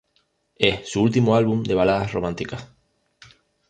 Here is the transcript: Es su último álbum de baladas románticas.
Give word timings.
Es 0.55 0.89
su 0.89 1.03
último 1.03 1.35
álbum 1.35 1.61
de 1.61 1.75
baladas 1.75 2.11
románticas. 2.11 2.67